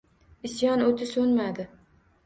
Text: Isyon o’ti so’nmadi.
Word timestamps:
Isyon 0.49 0.81
o’ti 0.87 1.11
so’nmadi. 1.13 1.71